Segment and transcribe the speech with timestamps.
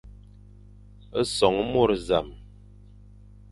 [1.35, 2.27] Son môr nẑañ.